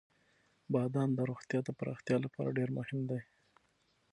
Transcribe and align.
•بادام 0.73 1.09
د 1.15 1.19
روغتیا 1.29 1.59
د 1.65 1.69
پراختیا 1.79 2.17
لپاره 2.25 2.55
ډېر 2.57 2.69
مهم 2.77 2.99
دی. 3.09 3.21